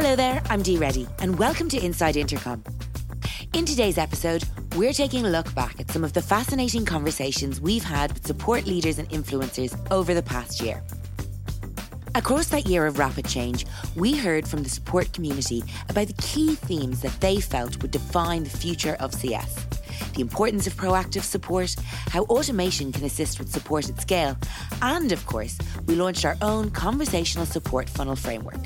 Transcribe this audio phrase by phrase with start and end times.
[0.00, 2.62] Hello there, I'm Dee Reddy, and welcome to Inside Intercom.
[3.52, 4.44] In today's episode,
[4.76, 8.64] we're taking a look back at some of the fascinating conversations we've had with support
[8.64, 10.84] leaders and influencers over the past year.
[12.14, 13.66] Across that year of rapid change,
[13.96, 18.44] we heard from the support community about the key themes that they felt would define
[18.44, 19.66] the future of CS
[20.14, 21.74] the importance of proactive support,
[22.10, 24.36] how automation can assist with support at scale,
[24.82, 28.58] and of course, we launched our own conversational support funnel framework.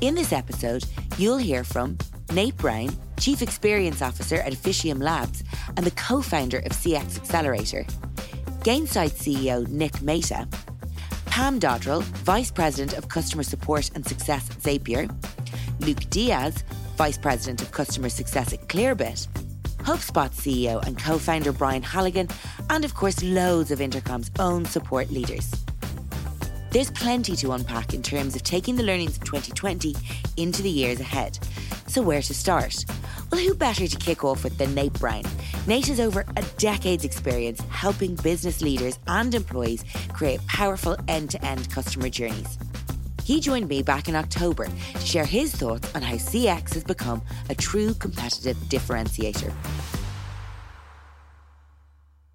[0.00, 0.84] In this episode,
[1.18, 1.98] you'll hear from
[2.32, 5.44] Nate Brown, Chief Experience Officer at Officium Labs
[5.76, 7.84] and the co founder of CX Accelerator,
[8.60, 10.48] Gainsight CEO Nick Mehta,
[11.26, 15.06] Pam Dodrill, Vice President of Customer Support and Success at Zapier,
[15.80, 16.64] Luke Diaz,
[16.96, 19.28] Vice President of Customer Success at Clearbit,
[19.80, 22.28] HubSpot CEO and co founder Brian Halligan,
[22.70, 25.52] and of course, loads of Intercom's own support leaders.
[26.70, 29.96] There's plenty to unpack in terms of taking the learnings of 2020
[30.36, 31.36] into the years ahead.
[31.88, 32.84] So, where to start?
[33.30, 35.24] Well, who better to kick off with than Nate Brown?
[35.66, 41.44] Nate has over a decade's experience helping business leaders and employees create powerful end to
[41.44, 42.56] end customer journeys.
[43.24, 47.20] He joined me back in October to share his thoughts on how CX has become
[47.48, 49.52] a true competitive differentiator.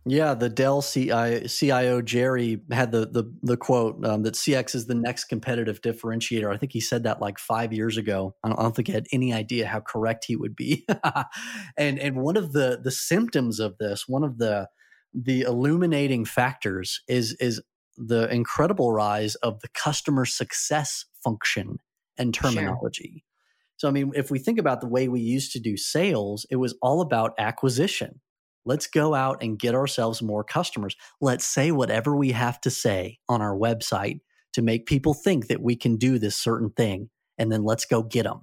[0.08, 4.94] Yeah, the Dell CIO Jerry had the the, the quote um, that CX is the
[4.94, 6.54] next competitive differentiator.
[6.54, 8.36] I think he said that like five years ago.
[8.44, 10.86] I don't, I don't think he had any idea how correct he would be.
[11.78, 14.68] and and one of the the symptoms of this, one of the
[15.12, 17.62] the illuminating factors is is
[17.98, 21.78] the incredible rise of the customer success function
[22.18, 23.10] and terminology.
[23.12, 23.32] Sure.
[23.78, 26.56] So, I mean, if we think about the way we used to do sales, it
[26.58, 28.22] was all about acquisition.
[28.66, 30.96] Let's go out and get ourselves more customers.
[31.22, 34.20] Let's say whatever we have to say on our website
[34.54, 37.10] to make people think that we can do this certain thing.
[37.38, 38.42] And then let's go get them.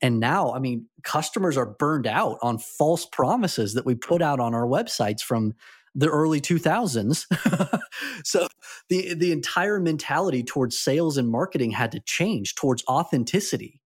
[0.00, 4.38] And now, I mean, customers are burned out on false promises that we put out
[4.38, 5.54] on our websites from
[5.94, 7.24] the early 2000s.
[8.24, 8.46] so
[8.88, 13.80] the the entire mentality towards sales and marketing had to change towards authenticity.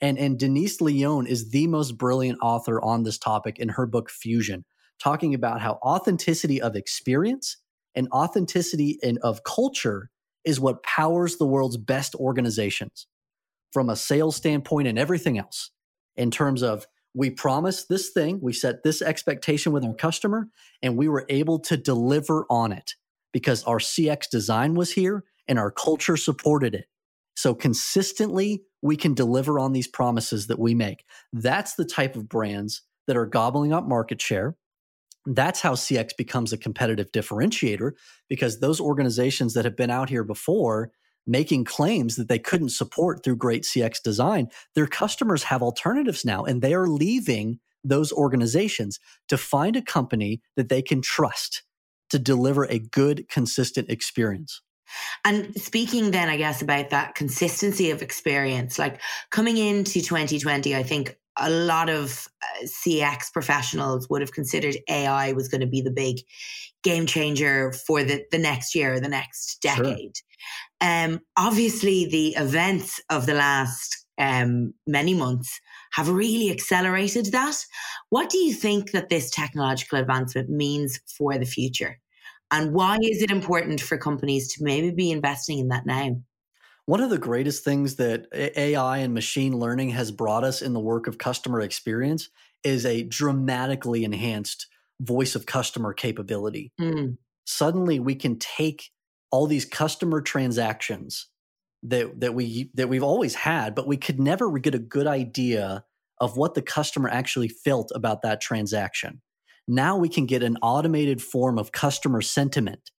[0.00, 3.86] And and Denise Lee Yohn is the most brilliant author on this topic in her
[3.86, 4.64] book Fusion,
[5.02, 7.58] talking about how authenticity of experience
[7.94, 10.10] and authenticity of culture
[10.44, 13.06] is what powers the world's best organizations
[13.72, 15.70] from a sales standpoint and everything else
[16.16, 20.48] in terms of we promised this thing, we set this expectation with our customer,
[20.82, 22.94] and we were able to deliver on it
[23.32, 26.86] because our CX design was here and our culture supported it.
[27.36, 31.04] So consistently, we can deliver on these promises that we make.
[31.32, 34.56] That's the type of brands that are gobbling up market share.
[35.26, 37.92] That's how CX becomes a competitive differentiator
[38.28, 40.90] because those organizations that have been out here before
[41.26, 46.44] making claims that they couldn't support through great CX design, their customers have alternatives now
[46.44, 48.98] and they are leaving those organizations
[49.28, 51.62] to find a company that they can trust
[52.10, 54.60] to deliver a good, consistent experience.
[55.24, 60.82] And speaking then, I guess, about that consistency of experience, like coming into 2020, I
[60.82, 65.80] think a lot of uh, CX professionals would have considered AI was going to be
[65.80, 66.18] the big
[66.82, 70.16] game changer for the, the next year, the next decade.
[70.16, 70.88] Sure.
[70.88, 75.60] Um, obviously, the events of the last um, many months
[75.92, 77.56] have really accelerated that.
[78.10, 81.98] What do you think that this technological advancement means for the future?
[82.50, 86.16] And why is it important for companies to maybe be investing in that now?
[86.86, 90.80] One of the greatest things that AI and machine learning has brought us in the
[90.80, 92.28] work of customer experience
[92.62, 94.66] is a dramatically enhanced
[95.00, 96.72] voice of customer capability.
[96.80, 97.16] Mm.
[97.46, 98.90] Suddenly, we can take
[99.30, 101.28] all these customer transactions
[101.82, 105.84] that that we that we've always had, but we could never get a good idea
[106.20, 109.20] of what the customer actually felt about that transaction.
[109.66, 112.90] Now we can get an automated form of customer sentiment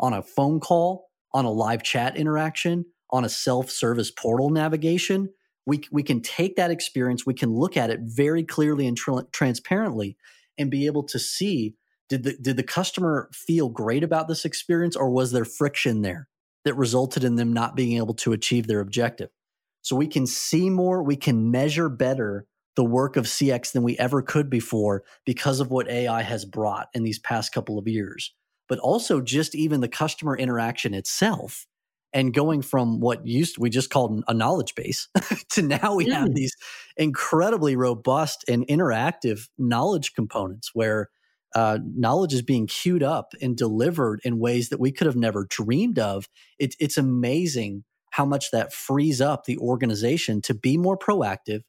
[0.00, 5.28] on a phone call, on a live chat interaction, on a self-service portal navigation.
[5.66, 9.20] We, we can take that experience, we can look at it very clearly and tr-
[9.32, 10.16] transparently
[10.58, 11.74] and be able to see
[12.08, 16.28] did the did the customer feel great about this experience or was there friction there
[16.64, 19.30] that resulted in them not being able to achieve their objective
[19.82, 22.46] so we can see more we can measure better
[22.76, 26.88] the work of cx than we ever could before because of what ai has brought
[26.94, 28.34] in these past couple of years
[28.68, 31.66] but also just even the customer interaction itself
[32.14, 35.08] and going from what used we just called a knowledge base
[35.50, 36.12] to now we mm.
[36.12, 36.56] have these
[36.96, 41.10] incredibly robust and interactive knowledge components where
[41.54, 45.46] uh, knowledge is being queued up and delivered in ways that we could have never
[45.48, 46.28] dreamed of.
[46.58, 51.62] It, it's amazing how much that frees up the organization to be more proactive,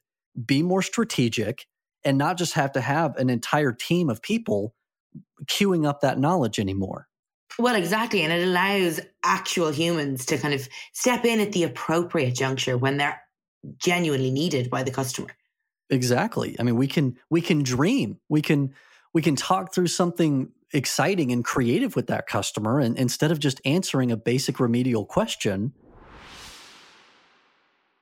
[0.44, 1.66] be more strategic,
[2.04, 4.74] and not just have to have an entire team of people
[5.46, 7.06] queuing up that knowledge anymore.
[7.58, 8.22] Well, exactly.
[8.22, 12.98] And it allows actual humans to kind of step in at the appropriate juncture when
[12.98, 13.20] they're
[13.78, 15.28] genuinely needed by the customer.
[15.88, 16.56] Exactly.
[16.58, 18.18] I mean, we can we can dream.
[18.28, 18.74] We can
[19.14, 23.60] we can talk through something exciting and creative with that customer and instead of just
[23.64, 25.72] answering a basic remedial question.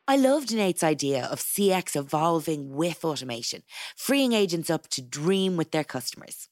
[0.08, 3.62] I loved Nate's idea of CX evolving with automation,
[3.96, 6.48] freeing agents up to dream with their customers.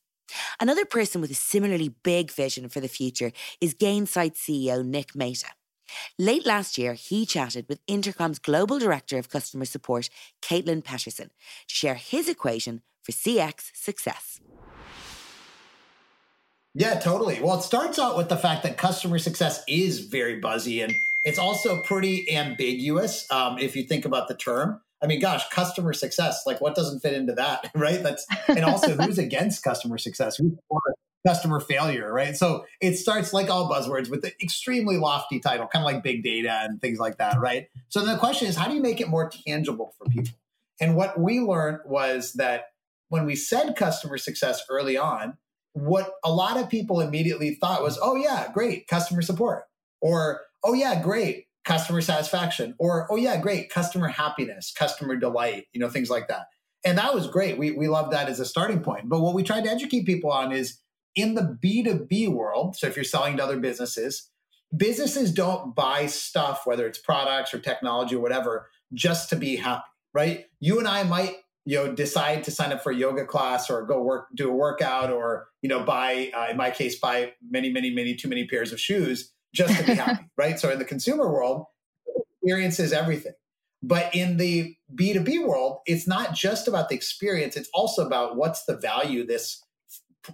[0.60, 5.48] Another person with a similarly big vision for the future is Gainsight CEO Nick Mehta.
[6.18, 10.08] Late last year, he chatted with Intercom's Global Director of Customer Support,
[10.40, 11.30] Caitlin Peterson,
[11.68, 14.40] to share his equation for CX success.
[16.74, 17.40] Yeah, totally.
[17.42, 20.94] Well, it starts out with the fact that customer success is very buzzy and
[21.24, 24.80] it's also pretty ambiguous um, if you think about the term.
[25.02, 28.02] I mean, gosh, customer success, like what doesn't fit into that, right?
[28.02, 30.36] That's and also who's against customer success?
[30.36, 30.80] Who's for
[31.26, 32.36] customer failure, right?
[32.36, 36.24] So it starts like all buzzwords with the extremely lofty title, kind of like big
[36.24, 37.68] data and things like that, right?
[37.88, 40.34] So the question is, how do you make it more tangible for people?
[40.80, 42.72] And what we learned was that
[43.08, 45.36] when we said customer success early on,
[45.74, 49.64] what a lot of people immediately thought was, oh, yeah, great, customer support.
[50.00, 52.74] Or, oh, yeah, great, customer satisfaction.
[52.78, 56.46] Or, oh, yeah, great, customer happiness, customer delight, you know, things like that.
[56.84, 57.58] And that was great.
[57.58, 59.08] We, we love that as a starting point.
[59.08, 60.78] But what we tried to educate people on is
[61.14, 64.30] in the B2B world, so if you're selling to other businesses,
[64.76, 69.84] businesses don't buy stuff, whether it's products or technology or whatever, just to be happy,
[70.14, 70.46] right?
[70.60, 73.86] You and I might you know decide to sign up for a yoga class or
[73.86, 77.70] go work do a workout or you know buy uh, in my case buy many
[77.70, 80.84] many many too many pairs of shoes just to be happy right so in the
[80.84, 81.66] consumer world
[82.40, 83.32] experience is everything
[83.82, 88.64] but in the b2b world it's not just about the experience it's also about what's
[88.64, 89.62] the value this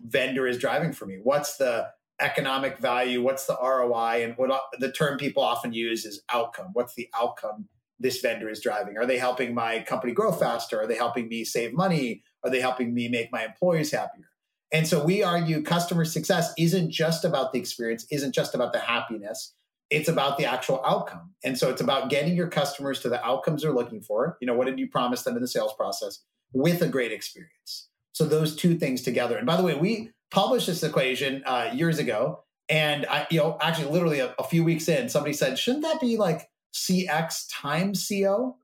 [0.04, 1.86] vendor is driving for me what's the
[2.20, 6.94] economic value what's the roi and what the term people often use is outcome what's
[6.94, 7.68] the outcome
[8.00, 8.96] this vendor is driving?
[8.96, 10.80] Are they helping my company grow faster?
[10.80, 12.22] Are they helping me save money?
[12.44, 14.27] Are they helping me make my employees happier?
[14.72, 18.78] And so we argue customer success isn't just about the experience, isn't just about the
[18.78, 19.54] happiness.
[19.90, 21.32] It's about the actual outcome.
[21.42, 24.36] And so it's about getting your customers to the outcomes they're looking for.
[24.40, 26.22] You know, what did you promise them in the sales process
[26.52, 27.88] with a great experience?
[28.12, 29.38] So those two things together.
[29.38, 32.44] And by the way, we published this equation uh, years ago.
[32.68, 36.00] And I, you know, actually literally a, a few weeks in, somebody said, shouldn't that
[36.00, 38.56] be like CX times CO.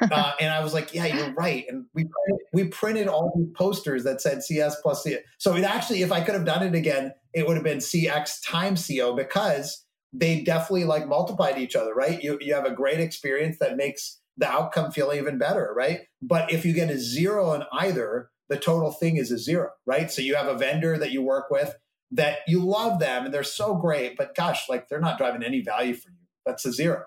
[0.00, 1.64] Uh, and I was like, yeah, you're right.
[1.68, 5.18] And we printed, we printed all these posters that said CS plus C.
[5.38, 8.38] So it actually, if I could have done it again, it would have been CX
[8.46, 12.22] times CO because they definitely like multiplied each other, right?
[12.22, 16.00] You you have a great experience that makes the outcome feel even better, right?
[16.20, 20.10] But if you get a zero on either, the total thing is a zero, right?
[20.10, 21.74] So you have a vendor that you work with
[22.10, 25.62] that you love them and they're so great, but gosh, like they're not driving any
[25.62, 26.16] value for you.
[26.44, 27.04] That's a zero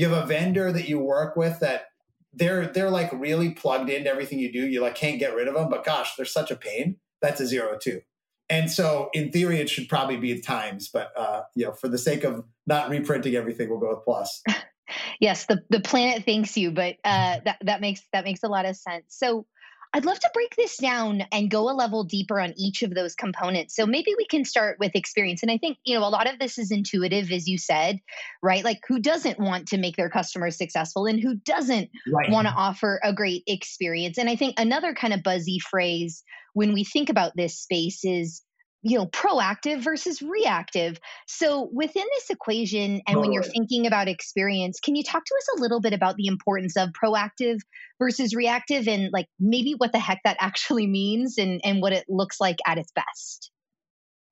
[0.00, 1.82] you have a vendor that you work with that
[2.32, 4.66] they're they're like really plugged into everything you do.
[4.66, 6.96] You like can't get rid of them, but gosh, they're such a pain.
[7.22, 8.00] That's a zero too.
[8.48, 11.98] And so in theory, it should probably be times, but uh, you know, for the
[11.98, 14.42] sake of not reprinting everything, we'll go with plus.
[15.20, 18.66] yes, the the planet thanks you, but uh, that that makes that makes a lot
[18.66, 19.04] of sense.
[19.08, 19.46] So
[19.92, 23.14] I'd love to break this down and go a level deeper on each of those
[23.16, 23.74] components.
[23.74, 25.42] So maybe we can start with experience.
[25.42, 27.98] And I think, you know, a lot of this is intuitive, as you said,
[28.42, 28.64] right?
[28.64, 32.30] Like who doesn't want to make their customers successful and who doesn't right.
[32.30, 34.16] want to offer a great experience?
[34.16, 36.22] And I think another kind of buzzy phrase
[36.54, 38.42] when we think about this space is
[38.82, 40.98] you know proactive versus reactive.
[41.26, 45.58] So within this equation and when you're thinking about experience can you talk to us
[45.58, 47.58] a little bit about the importance of proactive
[47.98, 52.04] versus reactive and like maybe what the heck that actually means and and what it
[52.08, 53.50] looks like at its best?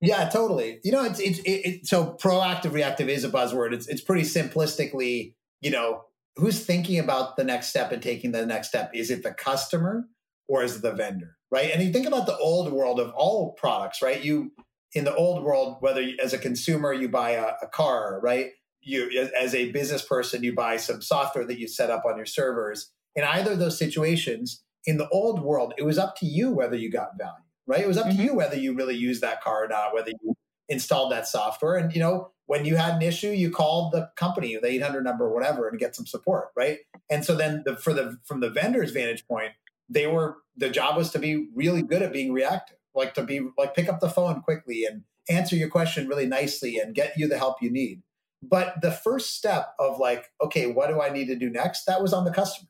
[0.01, 0.81] Yeah totally.
[0.85, 3.73] You know it's it's it, it, so proactive reactive is a buzzword.
[3.73, 6.03] It's it's pretty simplistically you know
[6.39, 8.93] who's thinking about the next step and taking the next step?
[8.95, 10.05] Is it the customer
[10.49, 11.71] or is it the vendor right?
[11.73, 14.23] And you think about the old world of all products, right?
[14.23, 14.53] You
[14.95, 18.51] in the old world, whether you, as a consumer you buy a, a car, right?
[18.81, 22.27] You as a business person you buy some software that you set up on your
[22.27, 22.91] servers.
[23.15, 26.77] In either of those situations, in the old world, it was up to you whether
[26.77, 27.33] you got value,
[27.67, 27.81] right?
[27.81, 28.17] It was up mm-hmm.
[28.17, 30.35] to you whether you really used that car or not, whether you
[30.69, 31.77] installed that software.
[31.77, 35.27] And you know, when you had an issue, you called the company, the 800 number,
[35.27, 36.79] or whatever, and get some support, right?
[37.11, 39.53] And so then, the, for the from the vendor's vantage point,
[39.89, 43.41] they were the job was to be really good at being reactive, like to be
[43.57, 47.29] like pick up the phone quickly and answer your question really nicely and get you
[47.29, 48.03] the help you need.
[48.43, 51.85] But the first step of like, okay, what do I need to do next?
[51.85, 52.69] That was on the customer.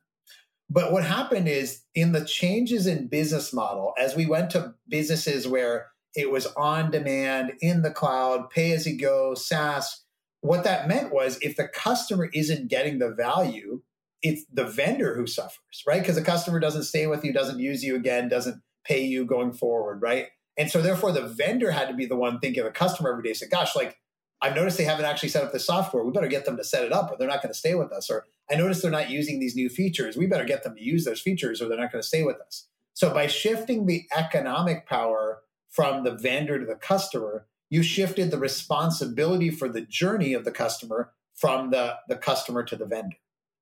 [0.71, 5.49] But what happened is in the changes in business model, as we went to businesses
[5.49, 10.05] where it was on demand, in the cloud, pay as you go, SaaS,
[10.41, 13.83] what that meant was if the customer isn't getting the value,
[14.23, 16.01] it's the vendor who suffers, right?
[16.01, 19.53] Because the customer doesn't stay with you, doesn't use you again, doesn't pay you going
[19.53, 20.29] forward, right?
[20.57, 23.23] And so therefore the vendor had to be the one thinking of the customer every
[23.23, 23.97] day, say, gosh, like
[24.41, 26.05] I've noticed they haven't actually set up the software.
[26.05, 27.93] We better get them to set it up or they're not going to stay with
[27.93, 28.11] us.
[28.11, 30.17] Or I noticed they're not using these new features.
[30.17, 32.41] We better get them to use those features or they're not going to stay with
[32.41, 32.67] us.
[32.95, 38.39] So by shifting the economic power from the vendor to the customer, you shifted the
[38.39, 43.17] responsibility for the journey of the customer from the, the customer to the vendor.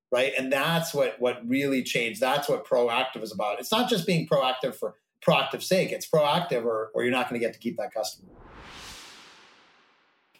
[0.09, 0.31] Right.
[0.37, 2.21] And that's what what really changed.
[2.21, 3.59] That's what proactive is about.
[3.59, 4.95] It's not just being proactive for
[5.25, 5.91] proactive sake.
[5.91, 8.29] It's proactive or, or you're not going to get to keep that customer.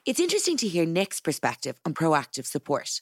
[0.06, 3.02] It's interesting to hear Nick's perspective on proactive support.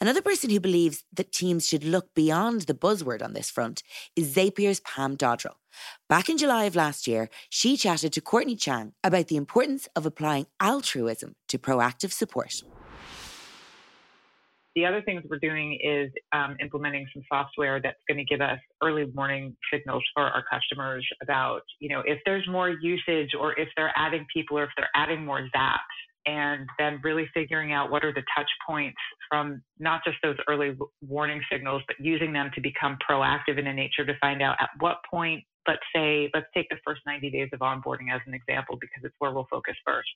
[0.00, 3.82] Another person who believes that teams should look beyond the buzzword on this front
[4.16, 5.56] is Zapier's Pam Dodrill.
[6.08, 10.06] Back in July of last year, she chatted to Courtney Chang about the importance of
[10.06, 12.62] applying altruism to proactive support.
[14.76, 18.58] The other things we're doing is um, implementing some software that's going to give us
[18.84, 23.68] early warning signals for our customers about, you know, if there's more usage or if
[23.74, 25.78] they're adding people or if they're adding more zaps
[26.26, 28.98] and then really figuring out what are the touch points
[29.30, 33.72] from not just those early warning signals, but using them to become proactive in a
[33.72, 37.48] nature to find out at what point, let's say, let's take the first 90 days
[37.54, 40.08] of onboarding as an example, because it's where we'll focus first.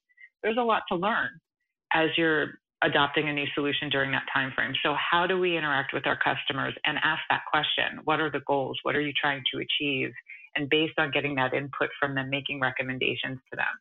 [0.42, 1.30] There's a lot to learn
[1.94, 4.72] as you're adopting a new solution during that time frame.
[4.82, 8.00] So how do we interact with our customers and ask that question?
[8.04, 8.78] What are the goals?
[8.82, 10.12] What are you trying to achieve?
[10.56, 13.74] And based on getting that input from them, making recommendations to them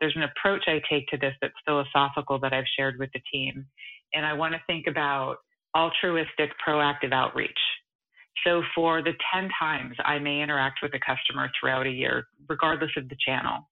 [0.00, 3.66] there's an approach I take to this that's philosophical that I've shared with the team.
[4.14, 5.36] And I want to think about
[5.76, 7.58] altruistic proactive outreach.
[8.44, 12.90] So for the 10 times I may interact with a customer throughout a year, regardless
[12.96, 13.68] of the channel,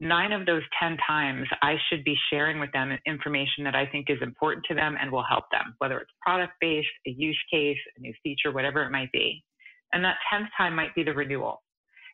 [0.00, 4.06] nine of those 10 times I should be sharing with them information that I think
[4.08, 7.78] is important to them and will help them, whether it's product based, a use case,
[7.96, 9.42] a new feature, whatever it might be.
[9.92, 11.62] And that 10th time might be the renewal.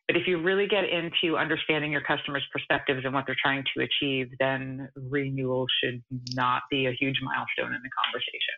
[0.07, 3.83] But if you really get into understanding your customers' perspectives and what they're trying to
[3.83, 8.55] achieve, then renewal should not be a huge milestone in the conversation.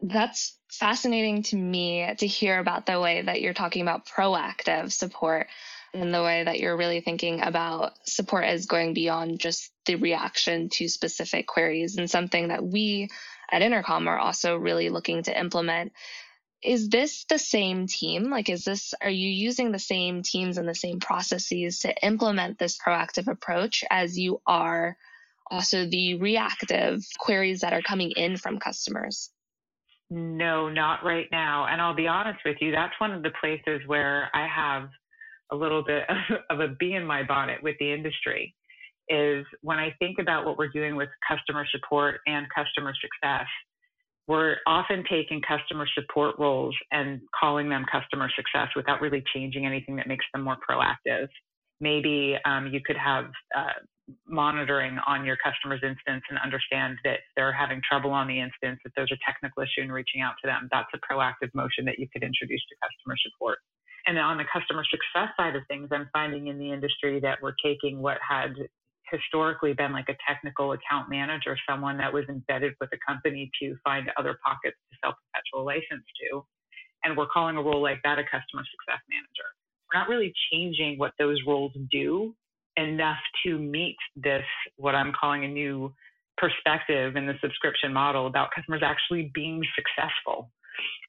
[0.00, 5.48] That's fascinating to me to hear about the way that you're talking about proactive support
[5.94, 10.68] and the way that you're really thinking about support as going beyond just the reaction
[10.68, 13.08] to specific queries and something that we
[13.50, 15.92] at Intercom are also really looking to implement
[16.62, 18.30] is this the same team?
[18.30, 22.58] Like, is this, are you using the same teams and the same processes to implement
[22.58, 24.96] this proactive approach as you are
[25.50, 29.30] also the reactive queries that are coming in from customers?
[30.10, 31.66] No, not right now.
[31.70, 34.88] And I'll be honest with you, that's one of the places where I have
[35.52, 36.04] a little bit
[36.50, 38.54] of a bee in my bonnet with the industry
[39.08, 43.46] is when I think about what we're doing with customer support and customer success
[44.28, 49.96] we're often taking customer support roles and calling them customer success without really changing anything
[49.96, 51.28] that makes them more proactive.
[51.80, 53.24] Maybe um, you could have
[53.56, 53.80] uh,
[54.26, 58.92] monitoring on your customer's instance and understand that they're having trouble on the instance, that
[58.94, 60.68] there's a technical issue and reaching out to them.
[60.70, 63.58] That's a proactive motion that you could introduce to customer support.
[64.08, 67.52] And on the customer success side of things, I'm finding in the industry that we're
[67.62, 68.54] taking what had
[69.12, 73.76] historically been like a technical account manager, someone that was embedded with a company to
[73.84, 76.42] find other pockets to sell perpetual license to.
[77.04, 79.48] And we're calling a role like that a customer success manager.
[79.92, 82.34] We're not really changing what those roles do
[82.76, 84.44] enough to meet this,
[84.76, 85.92] what I'm calling a new
[86.38, 90.50] perspective in the subscription model about customers actually being successful.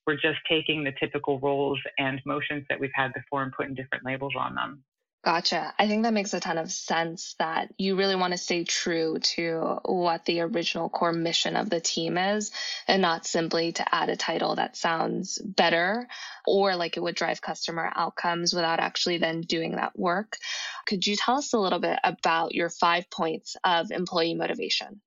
[0.07, 4.05] We're just taking the typical roles and motions that we've had before and putting different
[4.05, 4.83] labels on them.
[5.21, 5.73] Gotcha.
[5.77, 9.19] I think that makes a ton of sense that you really want to stay true
[9.19, 12.51] to what the original core mission of the team is
[12.87, 16.07] and not simply to add a title that sounds better
[16.47, 20.37] or like it would drive customer outcomes without actually then doing that work.
[20.85, 25.01] Could you tell us a little bit about your five points of employee motivation?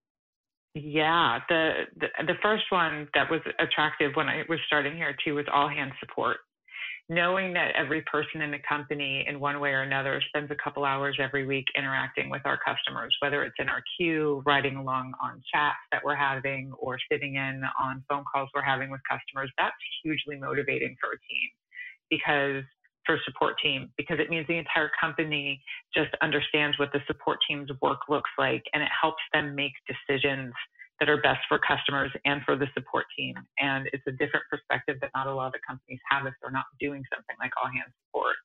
[0.75, 5.35] Yeah, the, the, the first one that was attractive when I was starting here too
[5.35, 6.39] was all hands support.
[7.09, 10.85] Knowing that every person in the company in one way or another spends a couple
[10.85, 15.43] hours every week interacting with our customers, whether it's in our queue, riding along on
[15.53, 19.77] chats that we're having, or sitting in on phone calls we're having with customers, that's
[20.03, 21.51] hugely motivating for a team
[22.09, 22.65] because
[23.07, 25.61] for support team because it means the entire company
[25.95, 30.53] just understands what the support team's work looks like and it helps them make decisions
[31.01, 33.35] that are best for customers and for the support team.
[33.59, 36.67] And it's a different perspective that not a lot of companies have if they're not
[36.79, 38.37] doing something like all hands support.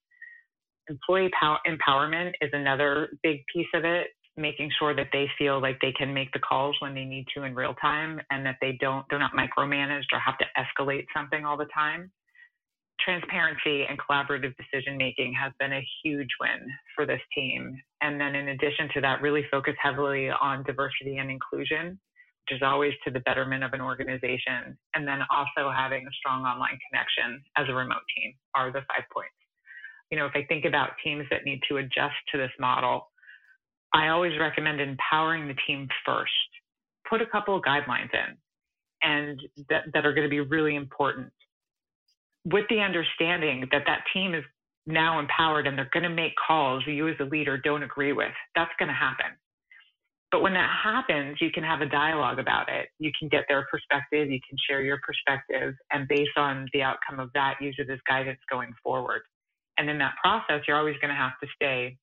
[0.90, 5.78] Employee power, empowerment is another big piece of it, making sure that they feel like
[5.82, 8.78] they can make the calls when they need to in real time and that they
[8.80, 12.12] don't, they're not micromanaged or have to escalate something all the time
[13.04, 17.76] transparency and collaborative decision making has been a huge win for this team.
[18.02, 22.00] And then, in addition to that, really focus heavily on diversity and inclusion,
[22.46, 24.78] which is always to the betterment of an organization.
[24.96, 29.06] And then also having a strong online connection as a remote team are the five
[29.14, 29.34] points.
[30.12, 33.10] You know, if I think about teams that need to adjust to this model,
[33.94, 36.32] I always recommend empowering the team first.
[37.10, 38.38] Put a couple of guidelines in
[39.02, 41.32] and that, that are going to be really important
[42.52, 44.44] with the understanding that that team is
[44.86, 48.32] now empowered and they're going to make calls you as a leader don't agree with.
[48.56, 49.36] That's going to happen.
[50.32, 52.90] But when that happens, you can have a dialogue about it.
[53.00, 57.20] You can get their perspective, you can share your perspective, and based on the outcome
[57.20, 59.22] of that, use it as guidance going forward.
[59.78, 61.98] And in that process, you're always going to have to stay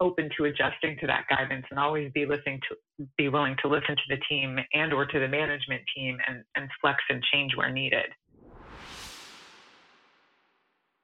[0.00, 3.94] open to adjusting to that guidance and always be listening to be willing to listen
[3.94, 7.70] to the team and or to the management team and, and flex and change where
[7.70, 8.06] needed.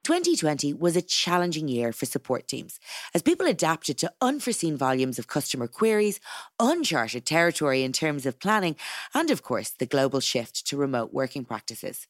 [0.03, 2.79] 2020 was a challenging year for support teams
[3.13, 6.19] as people adapted to unforeseen volumes of customer queries,
[6.59, 8.75] uncharted territory in terms of planning,
[9.13, 12.07] and of course, the global shift to remote working practices.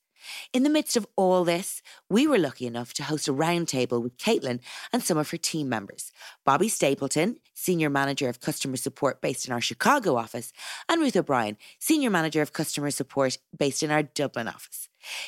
[0.53, 4.17] In the midst of all this, we were lucky enough to host a roundtable with
[4.17, 4.60] Caitlin
[4.93, 6.12] and some of her team members
[6.45, 10.53] Bobby Stapleton, Senior Manager of Customer Support based in our Chicago office,
[10.88, 14.88] and Ruth O'Brien, Senior Manager of Customer Support based in our Dublin office.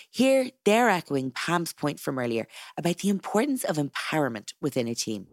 [0.09, 5.27] Here, they're echoing Pam's point from earlier about the importance of empowerment within a team.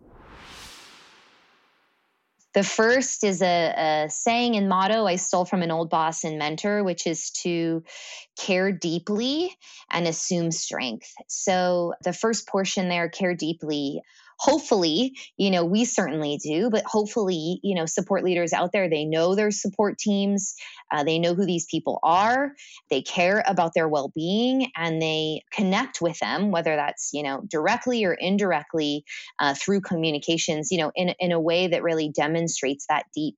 [2.53, 3.75] The first is a,
[4.07, 7.85] a, saying and motto I stole from an old boss and mentor, which is to
[8.37, 9.55] care deeply
[9.89, 11.13] and assume strength.
[11.29, 14.03] So, the first portion there, care deeply,
[14.41, 19.05] hopefully, you know, we certainly do, but hopefully, you know, support leaders out there, they
[19.05, 20.55] know their support teams,
[20.91, 22.53] uh, they know who these people are,
[22.89, 27.43] they care about their well being, and they connect with them, whether that's, you know,
[27.51, 29.05] directly or indirectly
[29.39, 33.37] uh, through communications, you know, in, in a way that really demonstrates that deep,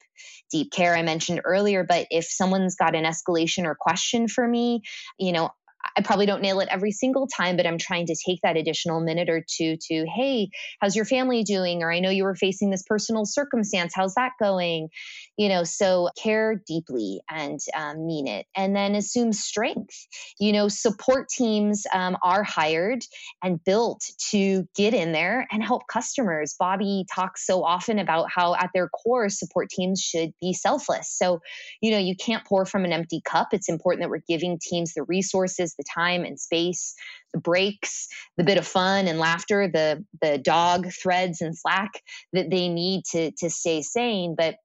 [0.53, 1.85] deep care I mentioned earlier.
[1.85, 4.83] But if someone's got an escalation or question for me,
[5.19, 5.51] you know,
[5.97, 9.01] I probably don't nail it every single time, but I'm trying to take that additional
[9.01, 10.49] minute or two to, hey,
[10.81, 11.83] how's your family doing?
[11.83, 13.93] Or I know you were facing this personal circumstance.
[13.95, 14.89] How's that going?
[15.37, 18.47] You know, so care deeply and um, mean it.
[18.55, 20.07] And then assume strength.
[20.39, 23.05] You know, support teams um, are hired
[23.43, 26.55] and built to get in there and help customers.
[26.59, 31.11] Bobby talks so often about how at their core, support teams should be selfless.
[31.11, 31.41] So,
[31.81, 33.49] you know, you can't pour from an empty cup.
[33.53, 36.95] It's important that we're giving teams the resources the time and space,
[37.33, 42.51] the breaks, the bit of fun and laughter, the the dog threads and slack that
[42.51, 44.35] they need to to stay sane.
[44.37, 44.57] But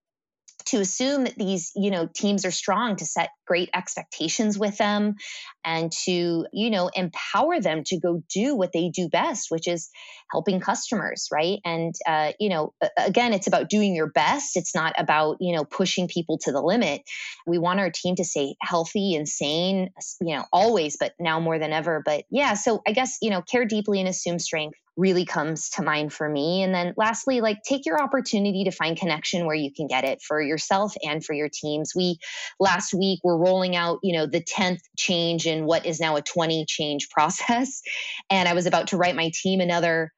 [0.65, 5.15] to assume that these you know teams are strong to set great expectations with them
[5.63, 9.89] and to you know empower them to go do what they do best which is
[10.32, 11.60] helping customers right?
[11.65, 14.58] And uh, you know again it's about doing your best.
[14.58, 17.02] It's not about you know pushing people to the limit.
[17.46, 19.89] We want our team to stay healthy and sane
[20.22, 22.02] you know always but now more than ever.
[22.04, 25.83] But yeah so i guess you know care deeply and assume strength really comes to
[25.83, 26.63] mind for me.
[26.63, 30.21] And then lastly, like take your opportunity to find connection where you can get it
[30.21, 31.93] for yourself and for your teams.
[31.95, 32.17] We
[32.60, 36.21] last week were rolling out, you know, the 10th change in what is now a
[36.21, 37.81] 20 change process.
[38.29, 40.12] And I was about to write my team another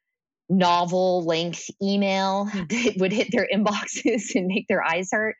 [0.49, 5.35] novel length email that would hit their inboxes and make their eyes hurt.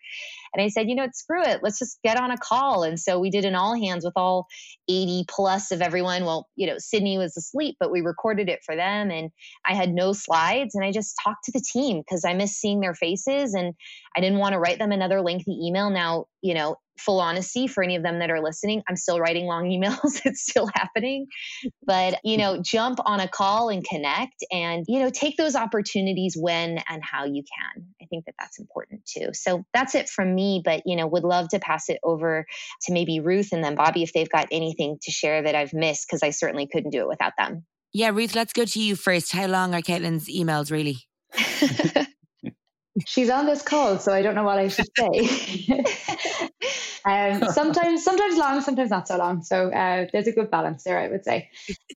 [0.54, 1.62] And I said, you know what, screw it.
[1.62, 2.84] Let's just get on a call.
[2.84, 4.48] And so we did an all hands with all
[4.90, 6.26] 80 plus of everyone.
[6.26, 9.12] Well, you know, Sydney was asleep, but we recorded it for them.
[9.12, 9.32] And
[9.66, 12.80] I had no slides and I just talked to the team because I miss seeing
[12.80, 13.74] their faces and
[14.16, 15.90] I didn't want to write them another lengthy email.
[15.90, 19.46] Now, you know, full honesty for any of them that are listening, I'm still writing
[19.46, 20.22] long emails.
[20.26, 21.28] it's still happening.
[21.86, 26.36] But, you know, jump on a call and connect and, you know, take those opportunities
[26.38, 27.86] when and how you can.
[28.02, 29.30] I think that that's important too.
[29.34, 30.62] So that's it from me.
[30.64, 32.46] But, you know, would love to pass it over
[32.84, 36.08] to maybe Ruth and then Bobby if they've got anything to share that I've missed,
[36.08, 37.66] because I certainly couldn't do it without them.
[37.92, 39.32] Yeah, Ruth, let's go to you first.
[39.32, 40.98] How long are Caitlin's emails really?
[43.06, 45.86] She's on this call, so I don't know what I should say.
[47.06, 49.44] um, sometimes, sometimes long, sometimes not so long.
[49.44, 51.50] So uh, there's a good balance there, I would say.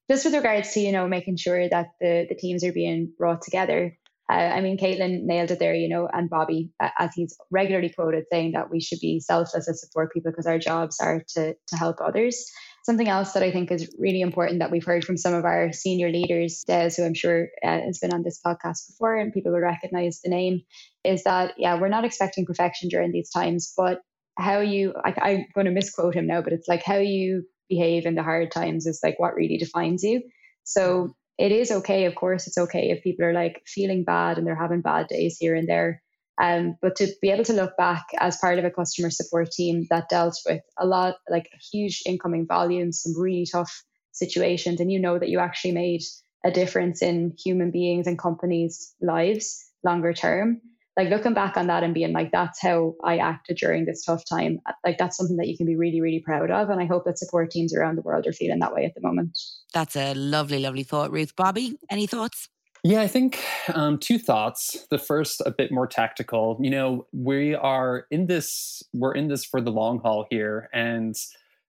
[0.09, 3.41] Just with regards to you know making sure that the the teams are being brought
[3.41, 3.97] together.
[4.29, 8.23] Uh, I mean, Caitlin nailed it there, you know, and Bobby, as he's regularly quoted,
[8.31, 11.75] saying that we should be selfless as support people because our jobs are to, to
[11.75, 12.49] help others.
[12.83, 15.71] Something else that I think is really important that we've heard from some of our
[15.71, 19.53] senior leaders, Des, who I'm sure uh, has been on this podcast before and people
[19.53, 20.63] will recognize the name,
[21.05, 24.01] is that, yeah, we're not expecting perfection during these times, but
[24.37, 28.05] how you, I, I'm going to misquote him now, but it's like how you behave
[28.05, 30.21] in the hard times is like what really defines you.
[30.65, 32.05] So it is okay.
[32.05, 35.37] Of course, it's okay if people are like feeling bad and they're having bad days
[35.39, 36.01] here and there.
[36.41, 39.85] Um, but to be able to look back as part of a customer support team
[39.89, 44.99] that dealt with a lot, like huge incoming volumes, some really tough situations, and you
[44.99, 46.01] know that you actually made
[46.43, 50.61] a difference in human beings and companies' lives longer term
[50.97, 54.23] like looking back on that and being like that's how i acted during this tough
[54.25, 57.05] time like that's something that you can be really really proud of and i hope
[57.05, 59.37] that support teams around the world are feeling that way at the moment.
[59.73, 61.35] That's a lovely lovely thought ruth.
[61.35, 62.49] Bobby any thoughts
[62.83, 63.41] yeah, I think
[63.73, 64.87] um, two thoughts.
[64.91, 66.57] The first, a bit more tactical.
[66.61, 68.83] You know, we are in this.
[68.93, 71.15] We're in this for the long haul here, and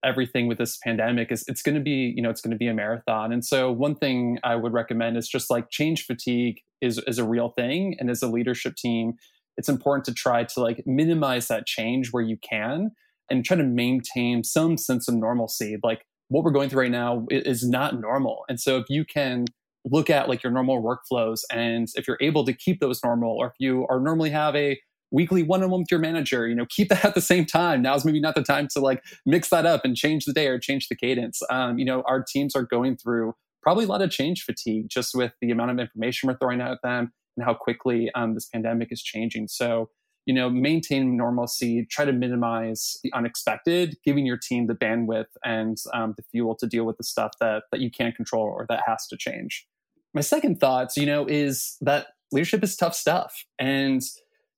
[0.05, 2.67] everything with this pandemic is it's going to be you know it's going to be
[2.67, 6.99] a marathon and so one thing i would recommend is just like change fatigue is
[7.07, 9.15] is a real thing and as a leadership team
[9.57, 12.91] it's important to try to like minimize that change where you can
[13.31, 17.27] and try to maintain some sense of normalcy like what we're going through right now
[17.31, 19.47] is not normal and so if you can
[19.85, 23.49] look at like your normal workflows and if you're able to keep those normal or
[23.49, 24.79] if you are normally have a
[25.11, 27.83] weekly one-on-one with your manager you know keep that at the same time.
[27.83, 30.59] Now's maybe not the time to like mix that up and change the day or
[30.59, 31.41] change the cadence.
[31.51, 35.15] Um, you know our teams are going through probably a lot of change fatigue just
[35.15, 38.89] with the amount of information we're throwing at them and how quickly um, this pandemic
[38.91, 39.49] is changing.
[39.49, 39.89] So
[40.27, 45.77] you know maintain normalcy try to minimize the unexpected giving your team the bandwidth and
[45.93, 48.83] um, the fuel to deal with the stuff that that you can't control or that
[48.87, 49.67] has to change
[50.15, 53.45] my second thoughts you know is that leadership is tough stuff.
[53.59, 54.03] And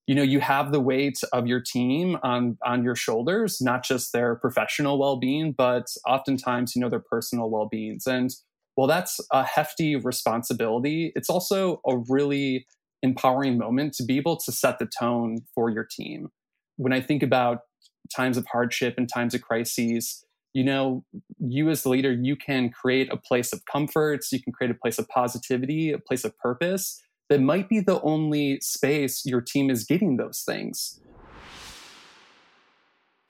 [0.06, 4.12] you know you have the weight of your team on on your shoulders not just
[4.12, 8.06] their professional well-being but oftentimes you know their personal well-beings.
[8.06, 8.30] And
[8.76, 12.66] well that's a hefty responsibility it's also a really
[13.02, 16.28] empowering moment to be able to set the tone for your team.
[16.76, 17.60] When i think about
[18.14, 20.24] times of hardship and times of crises
[20.56, 21.04] you know
[21.38, 24.78] you as the leader you can create a place of comforts you can create a
[24.82, 29.70] place of positivity a place of purpose that might be the only space your team
[29.70, 31.00] is getting those things.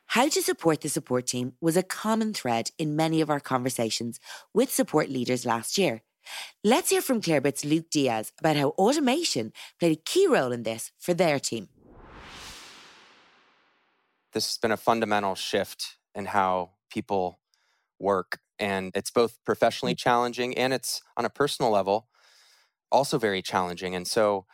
[0.07, 4.19] How to support the support team was a common thread in many of our conversations
[4.55, 6.03] with support leaders last year.
[6.65, 10.91] Let's hear from Clearbit's Luke Diaz about how automation played a key role in this
[10.99, 11.69] for their team.
[14.33, 17.41] This has been a fundamental shift in how people
[17.99, 19.99] work, and it's both professionally mm.
[19.99, 22.09] challenging and it's on a personal level
[22.93, 23.95] also very challenging.
[23.95, 24.47] And so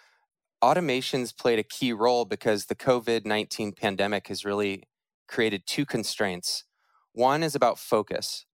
[0.62, 4.84] automations played a key role because the COVID 19 pandemic has really
[5.28, 6.64] created two constraints.
[7.12, 8.46] One is about focus.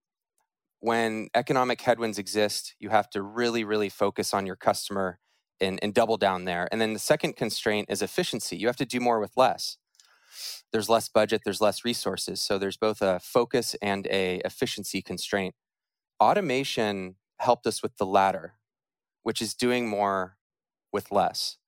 [0.80, 5.18] When economic headwinds exist, you have to really, really focus on your customer
[5.60, 6.68] and, and double down there.
[6.70, 8.56] And then the second constraint is efficiency.
[8.56, 9.76] You have to do more with less.
[10.72, 12.40] There's less budget, there's less resources.
[12.40, 15.54] So there's both a focus and a efficiency constraint.
[16.20, 18.54] Automation helped us with the latter
[19.28, 20.38] which is doing more
[20.90, 21.58] with less.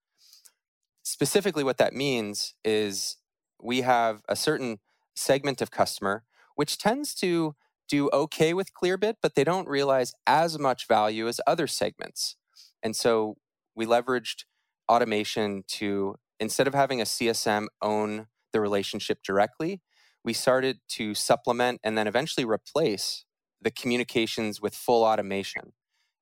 [1.03, 3.19] Specifically, what that means is
[3.63, 4.79] we have a certain
[5.15, 7.55] segment of customer which tends to
[7.87, 12.37] do okay with Clearbit, but they don't realize as much value as other segments.
[12.83, 13.37] And so
[13.75, 14.45] we leveraged
[14.89, 19.81] automation to, instead of having a CSM own the relationship directly,
[20.25, 23.25] we started to supplement and then eventually replace
[23.61, 25.73] the communications with full automation.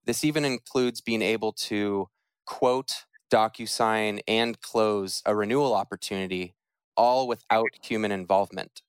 [0.05, 2.09] This even includes being able to
[2.47, 6.55] quote, DocuSign, and close a renewal opportunity
[6.97, 8.83] all without human involvement.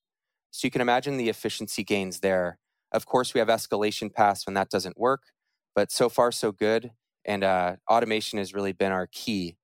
[0.52, 2.58] So you can imagine the efficiency gains there.
[2.92, 5.24] Of course, we have escalation paths when that doesn't work,
[5.76, 6.92] but so far, so good.
[7.26, 9.58] And uh, automation has really been our key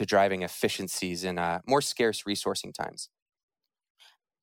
[0.00, 3.10] to driving efficiencies in uh, more scarce resourcing times.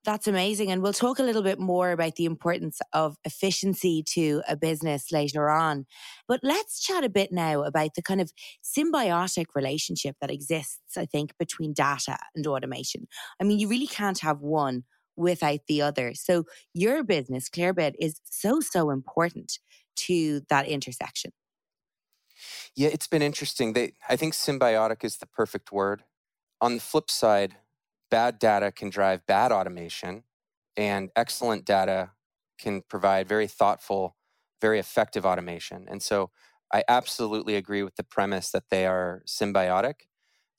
[0.06, 0.72] That's amazing.
[0.72, 5.12] And we'll talk a little bit more about the importance of efficiency to a business
[5.12, 5.88] later on.
[6.28, 8.32] But let's chat a bit now about the kind of
[8.64, 13.08] symbiotic relationship that exists, I think, between data and automation.
[13.42, 14.84] I mean, you really can't have one
[15.16, 16.14] without the other.
[16.14, 16.44] So
[16.76, 19.58] your business, Clearbit, is so, so important
[20.06, 21.32] to that intersection.
[22.78, 23.74] Yeah, it's been interesting.
[23.74, 26.04] They, I think symbiotic is the perfect word.
[26.62, 27.56] On the flip side,
[28.12, 30.26] bad data can drive bad automation,
[30.78, 32.12] and excellent data
[32.60, 34.16] can provide very thoughtful,
[34.62, 35.88] very effective automation.
[35.90, 36.30] And so
[36.72, 40.02] I absolutely agree with the premise that they are symbiotic.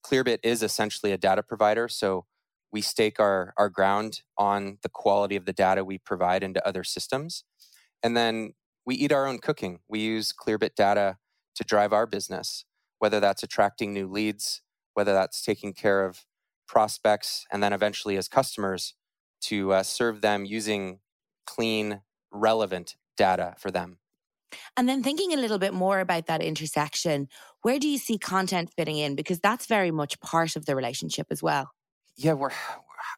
[0.04, 1.87] Clearbit is essentially a data provider.
[1.87, 2.26] So
[2.72, 6.83] we stake our, our ground on the quality of the data we provide into other
[6.83, 7.44] systems.
[8.02, 8.54] And then
[8.85, 9.78] we eat our own cooking.
[9.88, 11.18] We use Clearbit data
[11.58, 12.64] to drive our business,
[13.00, 14.62] whether that's attracting new leads,
[14.94, 16.24] whether that's taking care of
[16.66, 18.94] prospects, and then eventually as customers
[19.40, 21.00] to uh, serve them using
[21.46, 23.98] clean, relevant data for them.
[24.76, 27.28] And then thinking a little bit more about that intersection,
[27.62, 29.16] where do you see content fitting in?
[29.16, 31.70] Because that's very much part of the relationship as well.
[32.16, 32.50] Yeah, we're.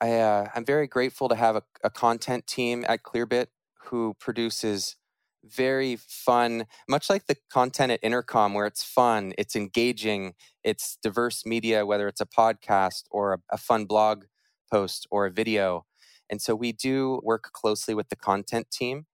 [0.00, 3.46] I, uh, I'm very grateful to have a, a content team at Clearbit
[3.84, 4.96] who produces
[5.44, 11.46] very fun, much like the content at Intercom, where it's fun, it's engaging, it's diverse
[11.46, 14.24] media, whether it's a podcast or a, a fun blog
[14.70, 15.86] post or a video.
[16.28, 19.06] And so we do work closely with the content team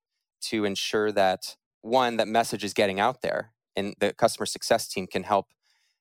[0.43, 5.07] to ensure that one, that message is getting out there and the customer success team
[5.07, 5.47] can help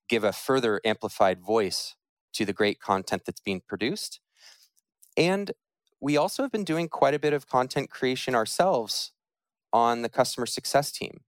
[0.08, 1.96] give a further amplified voice
[2.34, 4.20] to the great content that's being produced.
[5.18, 5.52] And
[6.02, 9.12] we also have been doing quite a bit of content creation ourselves
[9.76, 11.20] on the customer success team.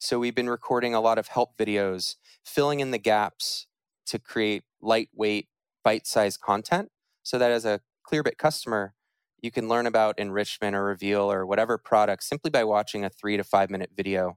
[0.00, 3.68] So we've been recording a lot of help videos, filling in the gaps
[4.06, 5.46] to create lightweight,
[5.84, 6.88] bite sized content
[7.22, 8.94] so that as a Clearbit customer,
[9.40, 13.36] you can learn about enrichment or reveal or whatever product simply by watching a three
[13.36, 14.36] to five minute video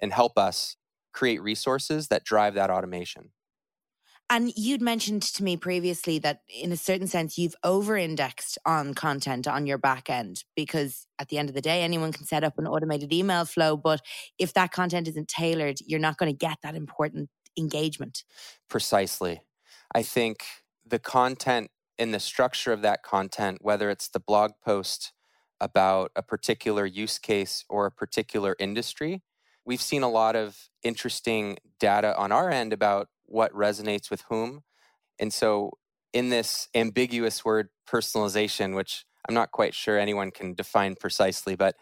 [0.00, 0.76] and help us
[1.12, 3.32] create resources that drive that automation.
[4.32, 8.94] And you'd mentioned to me previously that in a certain sense, you've over indexed on
[8.94, 12.42] content on your back end because at the end of the day, anyone can set
[12.42, 13.76] up an automated email flow.
[13.76, 14.00] But
[14.38, 18.24] if that content isn't tailored, you're not going to get that important engagement.
[18.70, 19.42] Precisely.
[19.94, 20.44] I think
[20.82, 25.12] the content and the structure of that content, whether it's the blog post
[25.60, 29.20] about a particular use case or a particular industry,
[29.66, 34.62] we've seen a lot of interesting data on our end about what resonates with whom.
[35.18, 35.72] And so,
[36.12, 41.76] in this ambiguous word personalization, which I'm not quite sure anyone can define precisely, but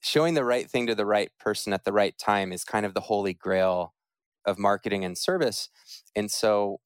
[0.00, 2.94] showing the right thing to the right person at the right time is kind of
[2.94, 3.94] the holy grail
[4.46, 5.68] of marketing and service.
[6.14, 6.80] And so,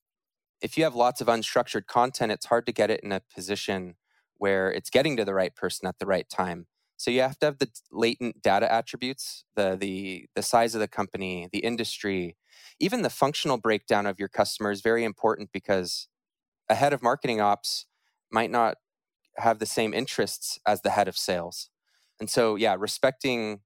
[0.63, 3.97] if you have lots of unstructured content, it's hard to get it in a position
[4.39, 6.67] where it's getting to the right person at the right time.
[6.97, 10.89] So you have to have the latent data attributes, the the the size of the
[10.89, 12.37] company, the industry,
[12.81, 16.09] even the functional breakdown of your customer is very important because
[16.69, 17.87] a head of marketing ops
[18.31, 18.77] might not
[19.37, 21.71] have the same interests as the head of sales.
[22.21, 23.61] And so, yeah, respecting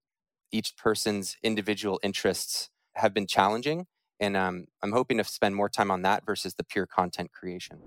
[0.51, 3.87] each person's individual interests have been challenging.
[4.20, 7.79] And um, I'm hoping to spend more time on that versus the pure content creation.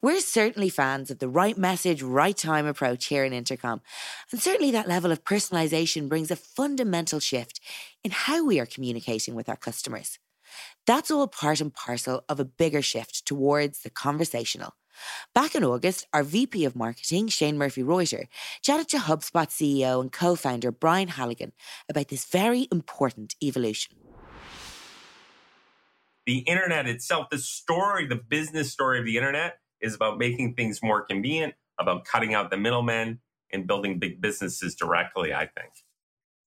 [0.00, 3.80] We're certainly fans of the right message, right time approach here in Intercom.
[4.30, 7.60] And certainly that level of personalization brings a fundamental shift
[8.04, 10.20] in how we are communicating with our customers.
[10.86, 14.74] That's all part and parcel of a bigger shift towards the conversational.
[15.34, 18.28] Back in August, our VP of Marketing, Shane Murphy Reuter,
[18.62, 21.52] chatted to HubSpot CEO and co founder Brian Halligan
[21.88, 23.96] about this very important evolution.
[26.24, 30.82] The internet itself, the story, the business story of the internet, is about making things
[30.82, 33.20] more convenient, about cutting out the middlemen
[33.52, 35.72] and building big businesses directly, I think.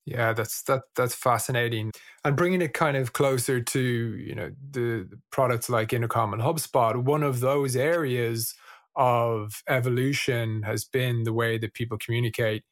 [0.06, 1.92] Yeah, that's that that's fascinating.
[2.26, 6.42] And bringing it kind of closer to, you know, the, the products like Intercom and
[6.42, 8.56] HubSpot, one of those areas
[8.96, 12.64] of evolution has been the way that people communicate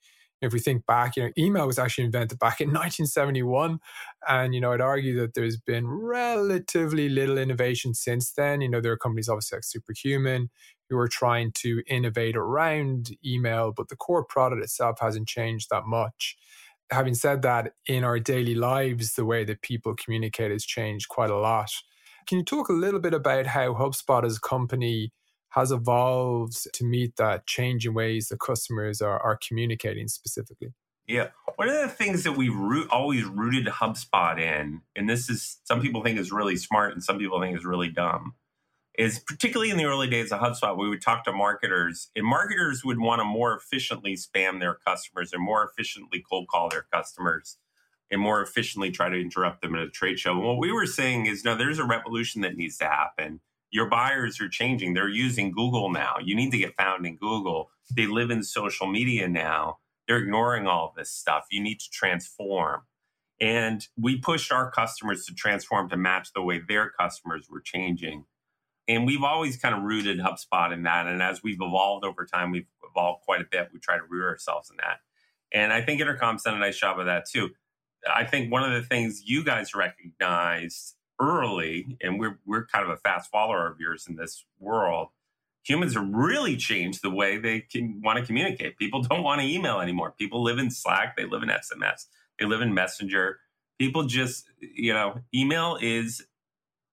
[0.41, 3.79] if we think back, you know, email was actually invented back in 1971.
[4.27, 8.61] And, you know, I'd argue that there's been relatively little innovation since then.
[8.61, 10.49] You know, there are companies obviously like Superhuman
[10.89, 15.85] who are trying to innovate around email, but the core product itself hasn't changed that
[15.85, 16.37] much.
[16.91, 21.29] Having said that, in our daily lives, the way that people communicate has changed quite
[21.29, 21.69] a lot.
[22.27, 25.11] Can you talk a little bit about how HubSpot as a company
[25.51, 30.73] has evolved to meet that change in ways that customers are, are communicating specifically?
[31.07, 31.29] Yeah.
[31.55, 35.81] One of the things that we root, always rooted HubSpot in, and this is some
[35.81, 38.35] people think is really smart and some people think is really dumb,
[38.95, 42.85] is particularly in the early days of HubSpot, we would talk to marketers, and marketers
[42.85, 47.57] would want to more efficiently spam their customers and more efficiently cold call their customers
[48.11, 50.31] and more efficiently try to interrupt them at a trade show.
[50.31, 53.39] And what we were saying is, no, there's a revolution that needs to happen
[53.71, 54.93] your buyers are changing.
[54.93, 56.15] They're using Google now.
[56.23, 57.69] You need to get found in Google.
[57.95, 59.79] They live in social media now.
[60.07, 61.45] They're ignoring all this stuff.
[61.51, 62.81] You need to transform.
[63.39, 68.25] And we pushed our customers to transform to match the way their customers were changing.
[68.87, 71.07] And we've always kind of rooted HubSpot in that.
[71.07, 73.69] And as we've evolved over time, we've evolved quite a bit.
[73.71, 74.97] We try to root ourselves in that.
[75.53, 77.51] And I think Intercom's done a nice job of that too.
[78.11, 82.91] I think one of the things you guys recognized early, and we're we're kind of
[82.91, 85.09] a fast follower of yours in this world.
[85.65, 88.77] Humans have really changed the way they can want to communicate.
[88.77, 90.13] People don't want to email anymore.
[90.17, 92.05] People live in Slack, they live in SMS,
[92.39, 93.39] they live in Messenger.
[93.77, 96.25] People just, you know, email is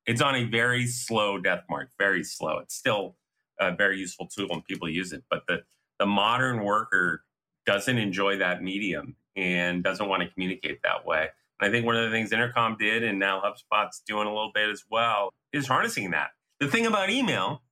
[0.06, 2.58] it's on a very slow death mark, very slow.
[2.58, 3.16] It's still
[3.58, 5.62] a very useful tool and people use it, but the
[5.98, 7.24] the modern worker
[7.66, 11.28] doesn't enjoy that medium and doesn't want to communicate that way.
[11.60, 14.52] And I think one of the things Intercom did, and now HubSpot's doing a little
[14.54, 16.30] bit as well, is harnessing that.
[16.60, 17.62] The thing about email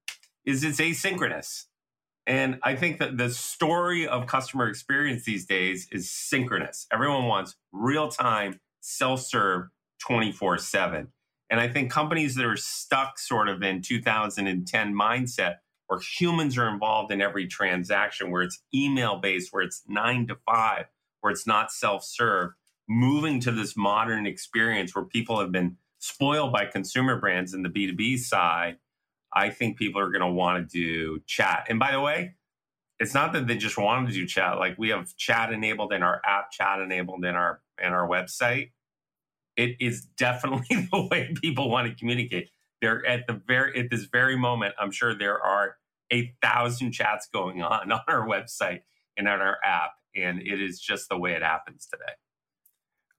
[0.44, 1.64] is it's asynchronous.
[2.26, 6.86] And I think that the story of customer experience these days is synchronous.
[6.92, 9.68] Everyone wants real time, self serve
[10.00, 11.08] 24 7.
[11.50, 16.68] And I think companies that are stuck sort of in 2010 mindset where humans are
[16.68, 20.86] involved in every transaction, where it's email based, where it's nine to five,
[21.20, 22.52] where it's not self serve,
[22.88, 27.68] moving to this modern experience where people have been spoiled by consumer brands in the
[27.68, 28.76] B2B side,
[29.32, 31.66] I think people are going to want to do chat.
[31.68, 32.34] And by the way,
[33.00, 34.58] it's not that they just want to do chat.
[34.58, 38.70] Like we have chat enabled in our app, chat enabled in our in our website.
[39.56, 42.50] It is definitely the way people want to communicate.
[42.80, 44.74] They're at the very at this very moment.
[44.78, 45.76] I'm sure there are
[46.12, 48.82] a thousand chats going on on our website
[49.16, 52.12] and on our app, and it is just the way it happens today.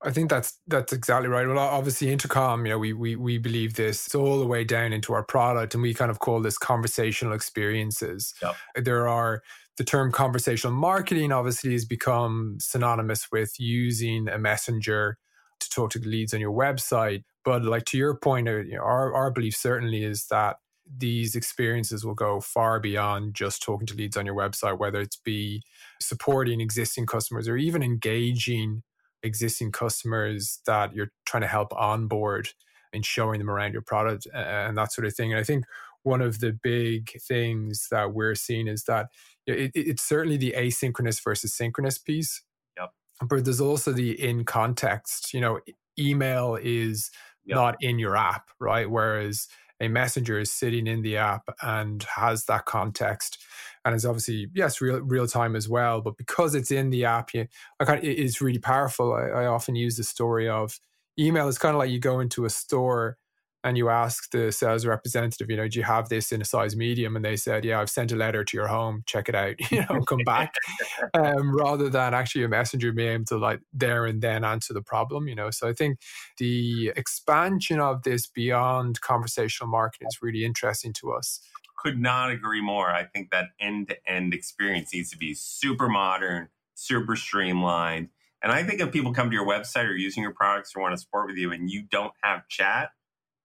[0.03, 1.47] I think that's that's exactly right.
[1.47, 5.13] Well, obviously, intercom, you know, we we we believe this all the way down into
[5.13, 8.33] our product, and we kind of call this conversational experiences.
[8.41, 8.55] Yep.
[8.85, 9.41] There are
[9.77, 15.17] the term conversational marketing obviously has become synonymous with using a messenger
[15.59, 17.23] to talk to the leads on your website.
[17.43, 20.57] But like to your point, uh, you know, our our belief certainly is that
[20.97, 25.17] these experiences will go far beyond just talking to leads on your website, whether it's
[25.17, 25.63] be
[25.99, 28.83] supporting existing customers or even engaging
[29.25, 32.49] existing customers that you're trying to help onboard
[32.93, 35.33] and showing them around your product and that sort of thing.
[35.33, 35.65] And I think
[36.03, 39.07] one of the big things that we're seeing is that
[39.47, 42.43] it, it's certainly the asynchronous versus synchronous piece.
[42.77, 42.91] Yep.
[43.27, 45.33] But there's also the in context.
[45.33, 45.59] You know,
[45.99, 47.11] email is
[47.43, 47.55] yep.
[47.55, 48.89] not in your app, right?
[48.89, 49.47] Whereas
[49.81, 53.39] a messenger is sitting in the app and has that context
[53.85, 57.33] and it's obviously yes real real time as well but because it's in the app
[57.33, 57.47] you,
[57.79, 60.79] I kind of, it's really powerful I, I often use the story of
[61.17, 63.17] email is kind of like you go into a store
[63.65, 66.75] and you ask the sales representative, you know, do you have this in a size
[66.75, 67.15] medium?
[67.15, 69.83] And they said, yeah, I've sent a letter to your home, check it out, you
[69.89, 70.53] know, come back.
[71.15, 74.83] um, rather than actually a messenger being able to like there and then answer the
[74.83, 75.49] problem, you know.
[75.49, 75.97] So I think
[76.37, 81.41] the expansion of this beyond conversational marketing is really interesting to us.
[81.85, 82.89] Could not agree more.
[82.89, 88.09] I think that end to end experience needs to be super modern, super streamlined.
[88.41, 90.95] And I think if people come to your website or using your products or want
[90.95, 92.89] to support with you and you don't have chat,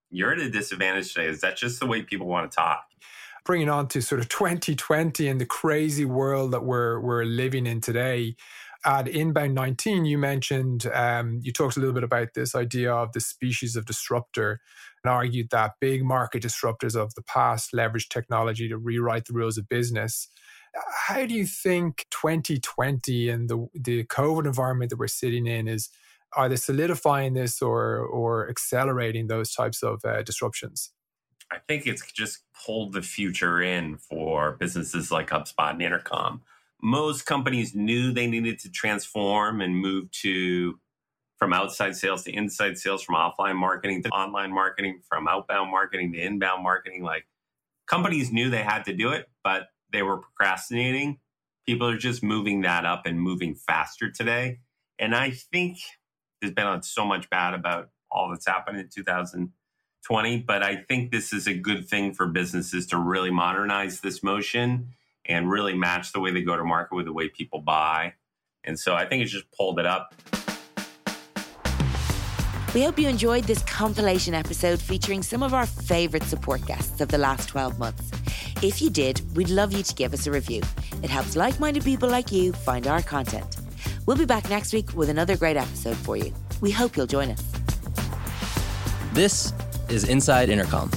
[0.09, 1.26] you're at a disadvantage today.
[1.26, 2.83] Is that just the way people want to talk?
[3.44, 7.83] Bringing on to sort of 2020 and the crazy world that we're we're living in
[7.83, 8.37] today.
[8.87, 13.12] At Inbound 19, you mentioned um, you talked a little bit about this idea of
[13.12, 14.62] the species of disruptor
[15.04, 19.58] and argued that big market disruptors of the past leveraged technology to rewrite the rules
[19.58, 20.28] of business.
[21.06, 25.88] How do you think 2020 and the the COVID environment that we're sitting in is
[26.36, 30.92] either solidifying this or or accelerating those types of uh, disruptions?
[31.52, 36.42] I think it's just pulled the future in for businesses like HubSpot and Intercom.
[36.80, 40.78] Most companies knew they needed to transform and move to
[41.40, 46.12] from outside sales to inside sales, from offline marketing to online marketing, from outbound marketing
[46.12, 47.03] to inbound marketing.
[47.03, 47.26] Like
[47.87, 51.18] companies knew they had to do it, but they were procrastinating.
[51.66, 54.59] People are just moving that up and moving faster today.
[54.98, 55.79] And I think
[56.40, 61.11] there's been on so much bad about all that's happened in 2020, but I think
[61.11, 64.88] this is a good thing for businesses to really modernize this motion
[65.24, 68.14] and really match the way they go to market with the way people buy.
[68.64, 70.14] And so I think it's just pulled it up.
[72.72, 77.08] We hope you enjoyed this compilation episode featuring some of our favourite support guests of
[77.08, 78.12] the last 12 months.
[78.62, 80.62] If you did, we'd love you to give us a review.
[81.02, 83.56] It helps like minded people like you find our content.
[84.06, 86.33] We'll be back next week with another great episode for you.
[86.60, 87.44] We hope you'll join us.
[89.14, 89.52] This
[89.88, 90.92] is Inside Intercom